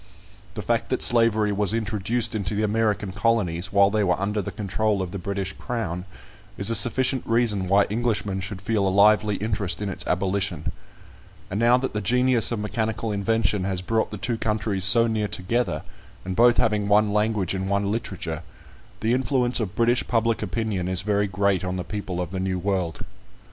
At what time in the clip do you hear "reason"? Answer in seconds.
7.27-7.67